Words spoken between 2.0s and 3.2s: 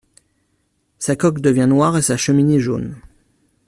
sa cheminée jaune.